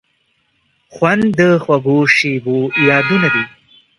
[0.93, 2.57] خوند د خوږو شیبو
[2.87, 3.43] یادونه دي.